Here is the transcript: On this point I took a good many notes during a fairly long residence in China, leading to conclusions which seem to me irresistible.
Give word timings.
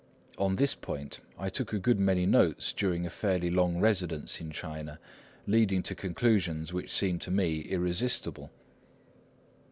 On 0.39 0.55
this 0.55 0.73
point 0.73 1.19
I 1.37 1.49
took 1.51 1.71
a 1.73 1.77
good 1.77 1.99
many 1.99 2.25
notes 2.25 2.73
during 2.73 3.05
a 3.05 3.09
fairly 3.11 3.51
long 3.51 3.77
residence 3.79 4.41
in 4.41 4.49
China, 4.49 4.99
leading 5.45 5.83
to 5.83 5.93
conclusions 5.93 6.73
which 6.73 6.91
seem 6.91 7.19
to 7.19 7.29
me 7.29 7.59
irresistible. 7.59 8.49